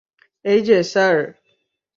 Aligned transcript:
এইযে, 0.45 0.77
স্যার। 0.83 1.17